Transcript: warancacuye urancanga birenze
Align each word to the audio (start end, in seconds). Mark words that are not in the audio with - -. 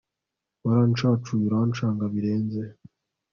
warancacuye 0.63 1.43
urancanga 1.47 2.03
birenze 2.13 2.61